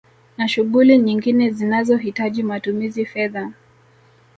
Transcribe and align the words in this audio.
Na 0.37 0.47
shughuli 0.47 0.97
nyingine 0.97 1.49
zinazo 1.49 1.97
hitaji 1.97 2.43
matumizi 2.43 3.05
fedha 3.05 3.51